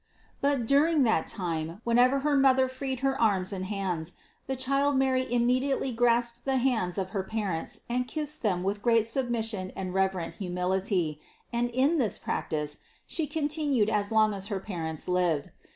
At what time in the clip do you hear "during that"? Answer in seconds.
0.65-1.27